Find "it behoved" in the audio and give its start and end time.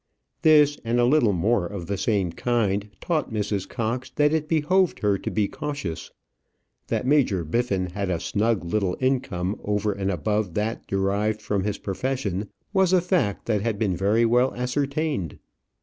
4.33-5.01